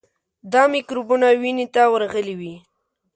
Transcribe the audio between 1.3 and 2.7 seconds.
وینې ته ورغلي وي.